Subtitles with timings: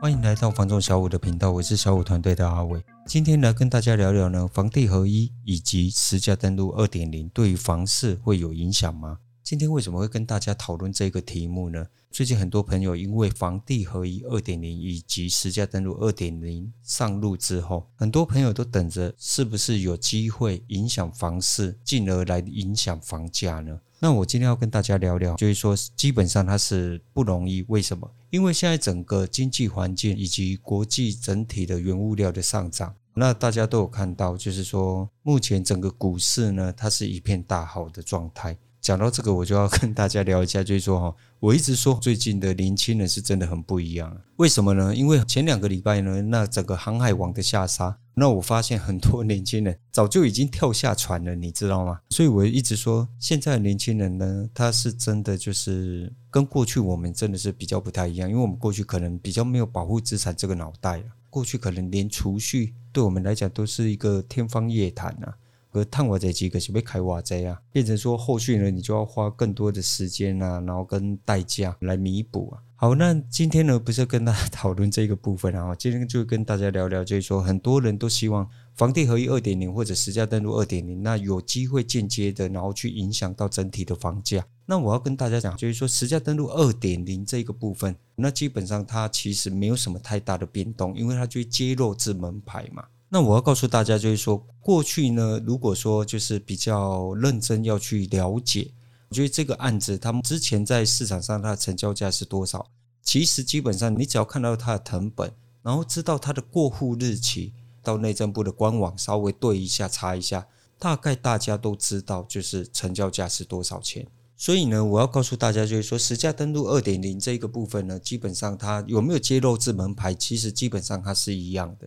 [0.00, 2.82] 欢迎来到房仲小五的频道，我是小五团队的阿伟。
[3.06, 9.18] 今天来跟大家聊聊呢，房地合一以及实价登录二点零对于房市会有影响吗？
[9.52, 11.86] 今天为什么会跟大家讨论这个题目呢？
[12.10, 23.78] 最近很多朋友因为房地合一二点零以及实价登录二点零上路之后，很多朋友都等着是不是有机会影响房市，进而来影响房价呢？
[23.98, 27.62] 那我今天要跟大家聊聊，就是说基本上它是不容易。
[27.68, 28.10] 为什么？
[28.30, 38.56] 因为现在整个经济环境以及国际整体的原物料的上涨，那大家都有看到，就是说目前整个股市呢，它是一片大好的状态。
[38.82, 44.20] 讲到这个，我就要跟大家聊一下，就是说哈， 我一直说最近的年轻人是真的很不一样。
[44.38, 44.92] 为什么呢？
[44.92, 52.00] 因为前两个礼拜呢，那整个航海王的下杀，那我发现很多年轻人 早就已经跳下船了，你知道吗？
[52.10, 65.36] 所以我一直说，现在的年轻人呢，他是真的就是跟过去我们真的是比较不太一样，因为我们过去可能比较没有保护资产这个脑袋了，过去可能连储蓄对我们来讲都是一个天方夜谭啊。
[65.72, 72.62] 而探瓦这几个是被开挖这啊，变成说后续呢，你就要花更多的时间啊，然后跟代价来弥补啊。
[72.76, 84.44] 好，那今天呢，不是跟大家讨论这个部分啊， 今天就跟大家聊聊，就是说很多人都希望房地合一二点零或者实价登录二点零，那有机会间接的，然后去影响到整体的房价。
[84.66, 92.84] 那我要跟大家讲，就是说实价登录二点零这个部分，那基本上它其实没有什么太大的变动，因为它就揭露至门牌嘛。
[93.14, 98.72] 那我要告诉大家，就是说，过去呢，如果说就是比较认真要去了解，
[99.10, 102.70] 我觉得这个案子，他们之前在市场上它的成交价是多少？
[103.02, 107.52] 其实基本上，你只要看到它的成本，然后知道它的过户日期，
[107.82, 110.46] 到内政部的官网稍微对一下、查一下，
[110.78, 114.08] 大概大家都知道就是成交价是多少钱。
[114.38, 121.86] 所以呢，我要告诉大家，就是说，实价登录二点零这个部分呢，基本上它有没有揭露至门牌，其实基本上它是一样的。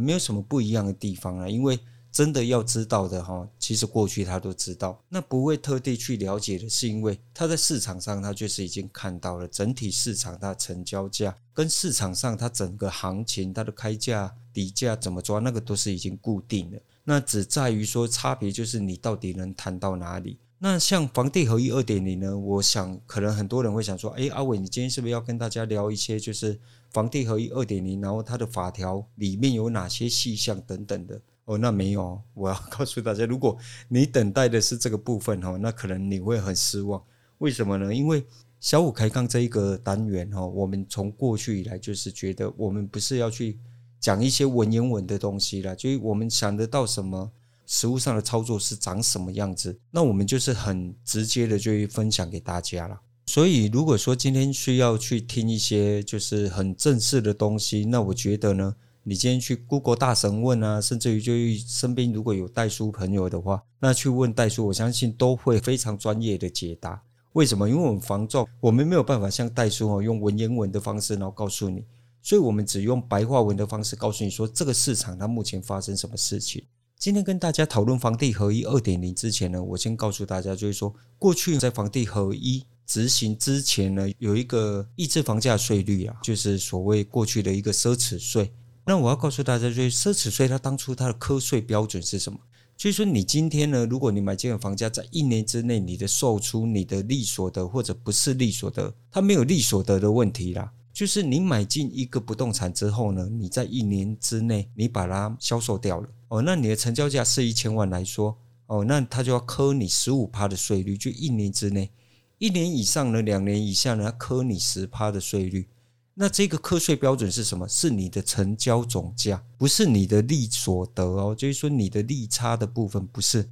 [0.00, 1.78] 没有什么不一样的地方啊，因为
[2.12, 20.38] 真的要知道的哈，其实过去他都知道，那不会特地去了解的，是因为他在市场上他就是已经看到了整体市场它成交价跟市场上它整个行情它的开价底价怎么抓，那个都是已经固定的，那只在于说差别就是你到底能谈到哪里。
[20.58, 26.58] 那像房地合一二点零呢，我想可能很多人会想说，哎，阿伟，你今天是不是要跟大家聊一些就是？
[26.92, 31.58] 房地合一二点零，然后它的法条里面有哪些细项等等的哦？
[31.58, 33.58] 那没有，我要告诉大家，如果
[33.88, 37.02] 你等待的是这个部分哈，那可能你会很失望。
[37.38, 37.94] 为什么呢？
[37.94, 38.24] 因为
[38.60, 43.58] 小五开杠这一个单元哈，我们从过去以来就是觉得我们不是要去
[44.00, 47.30] 讲一些文言文的东西啦，就是我们想得到什么，
[47.66, 53.00] 实物上的操作是长什么样子，那我们就是很直接的就分享给大家了。
[53.26, 61.32] 所以，如果说今天需要去听一些就是很正式的东西，那我觉得呢，你今天去 Google 大神问啊，甚至于就
[61.66, 67.02] 身边如果有代书朋友的话，那去问代书，我相信都会非常专业的解答。
[67.32, 67.68] 为什么？
[67.68, 71.84] 因为我们房仲，我们没有办法像代书哦，用文言文的方式然后告诉你，
[72.22, 76.64] 所以我们只用白话文的方式告诉你说，这个市场它目前发生什么事情。
[76.98, 82.64] 今天跟大家讨论房地合一二点零之前呢，我先告诉大家，就是说过去在房地合一。
[82.86, 88.52] 执行之前呢，有一个抑制房价税率啊，就是所谓过去的一个奢侈税。
[88.84, 92.38] 那我要告诉大家，就是奢侈税它当初它的课税标准是什么？
[92.76, 100.70] 就是说你今天呢，如果你买这个房价，在一年之内你的售出、你的利所得或者不是利所得，它没有利所得的问题啦。
[100.96, 108.34] 就是你买进一个不动产之后呢，你在一年之内你把它销售掉了哦，那你的成交价是一千万来说
[108.64, 111.90] 哦，那它就要扣你十五趴的税率，就一年之内。
[112.38, 115.68] 一年以上呢，两年以下呢，扣你十趴的税率。
[116.14, 117.68] 那这个课税标准是什么？
[117.68, 121.34] 是你的成交总价，不是你的利所得哦。
[121.36, 123.46] 就是说你的利差的部分不是，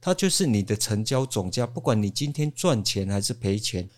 [0.00, 1.64] 它就是你的成交总价。
[1.64, 3.88] 不管你今天赚钱还是赔钱，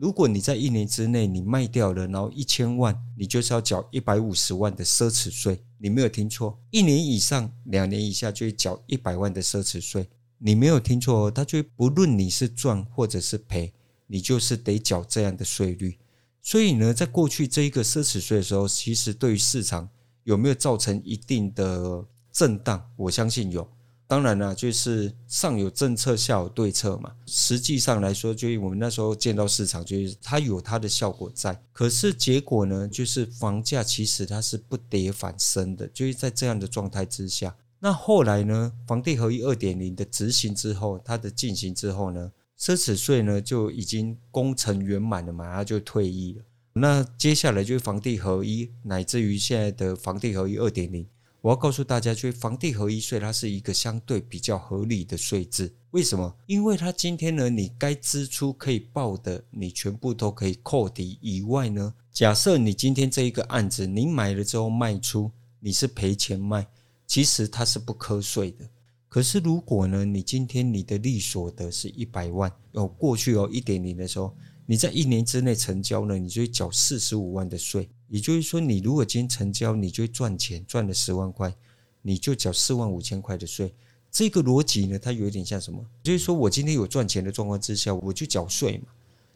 [0.00, 5.62] 如果你在一年之内你卖掉了，然后一千万，你就是要缴一百五十万的奢侈税。
[5.76, 10.08] 你没有听错，一年以上、两年以下就会缴一百万的奢侈税。
[10.38, 13.74] 你没有听错哦，它就不论你是赚或者是赔。
[14.12, 15.96] 你就是得缴这样的税率，
[16.42, 19.88] 所以呢，在过去这一个奢侈税的时候，其实对于市场
[20.24, 22.90] 有没有造成一定的震荡？
[22.96, 23.70] 我相信有。
[24.10, 27.12] 当然了，就是上有政策，下有对策嘛。
[27.26, 31.62] 实际上来说，就是我们那时候见到市场，就是它有它的效果在。
[31.72, 37.54] 可是结果呢，就是房价其实它是不跌反升的，就是在这样的状态之下。
[37.78, 42.32] 那后来呢，房地合一二点零的执行之后，它的进行之后呢？
[42.58, 46.42] 奢侈税呢就已经功成圆满了嘛，它就退役了。
[46.72, 51.06] 那接下来就是房地合一，乃至于现在的房地合一二点零。
[51.42, 55.72] 我要告诉大家，就是房地合一税，它是一个相对比较合理的税制。
[55.92, 56.36] 为什么？
[56.46, 66.66] 因为它今天呢，你该支出可以报的，你全部都可以扣抵以外呢，假设你今天这一个案子，你买了之后卖出，你是赔钱卖，
[67.06, 68.68] 其实它是不课税的。
[69.08, 74.34] 可是如果呢，你今天你的利所得是一百万，哦，过去哦一点零的时候。
[74.66, 77.88] 你在一年之内成交呢，你就缴四十五万的税。
[78.10, 81.54] 也就是说，你如果今天成交，你就赚钱，赚了十万块，
[82.02, 83.72] 你就缴四万五千块的税。
[84.10, 85.80] 这个逻辑呢，它有点像什么？
[86.02, 88.88] 就是说我今天有赚钱的状况之下，我就缴税嘛，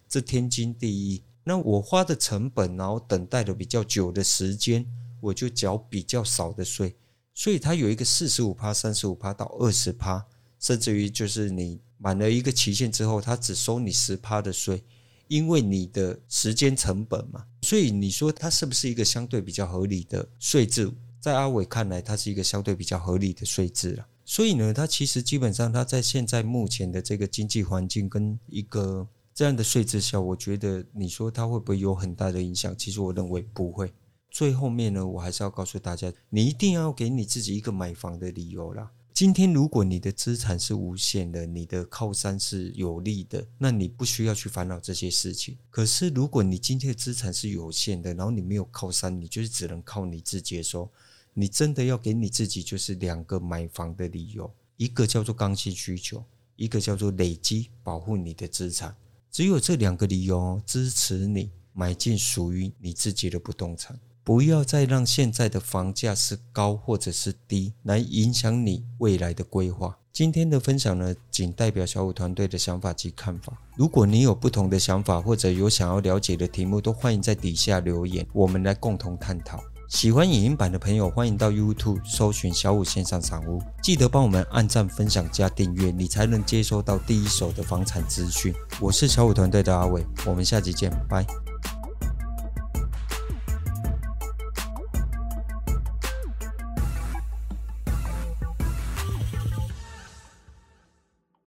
[0.09, 1.23] 这天经地义。
[1.44, 4.85] 那我花的成本，然后等待的比较久的时间，
[5.20, 6.97] 我就缴比较少的税。
[7.32, 10.27] 所以它有一个四十五趴、三十五趴到二十趴，
[10.59, 14.82] 甚至于就是你满了一个期限之后，它只收你十趴的税。
[15.29, 20.93] 因为你的时间成本嘛，所以你说它是不是一个相对比较合理的税制？
[21.19, 24.06] 在阿伟看来，它是一个相对比较合理的税制了。
[24.26, 32.76] 所以呢，它其实基本上，它在现在目前的这个经济环境跟一个这样的税制下，我觉得你说它会不会有很大的影响？
[32.76, 33.90] 其实我认为不会。
[34.31, 38.90] 最后面呢，我还是要告诉大家，你一定要给你自己一个买房的理由啦。
[39.14, 45.56] 今天，如果你的资产是无限的，你的靠山是有利的，那你不需要去烦恼这些事情。
[45.70, 50.90] 可是，如果你今天的资产是有限的，然后你没有靠山，你就是只能靠你自己的时候，
[51.32, 56.25] 你真的要给你自己就是两个买房的理由，一个叫做刚性需求，
[56.56, 58.96] 一个叫做累积保护你的资产。
[59.31, 63.96] 只有这两个理由支持你买进属于你自己的不动产。
[64.25, 69.99] 不要再让现在的房价是高或者是低来影响你未来的规划。
[70.15, 73.53] 今天的分享呢，仅代表小五团队的想法及看法。
[73.76, 79.62] 如果你有不同的想法或者有想要了解的题目，都欢迎在底下留言，我们来共同探讨。
[79.91, 88.55] 喜欢影音版的朋友，欢迎到 YouTube 搜寻小五线上赏屋，记得帮我们按赞、分享、加订阅，你才能接收到第一手的房产资讯。
[88.81, 91.44] 我是小五团队的阿伟，我们下集见，拜。